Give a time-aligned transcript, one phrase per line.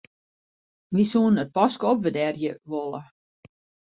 [0.93, 3.01] Wy soenen it paske opwurdearje wolle.